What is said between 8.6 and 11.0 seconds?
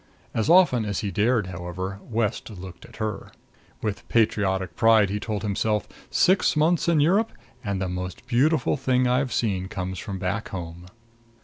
thing I've seen comes from back home!"